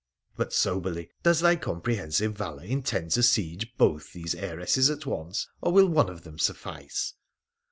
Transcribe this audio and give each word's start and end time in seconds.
But, 0.35 0.51
soberly, 0.51 1.11
does 1.21 1.41
thy 1.41 1.57
comprehensive 1.57 2.33
valour 2.35 2.63
intend 2.63 3.11
to 3.11 3.21
siege 3.21 3.77
both 3.77 4.13
these 4.13 4.33
heiresses 4.33 4.89
at 4.89 5.05
once, 5.05 5.47
or 5.61 5.71
will 5.71 5.85
one 5.89 6.09
of 6.09 6.23
them 6.23 6.39
suffice 6.39 7.13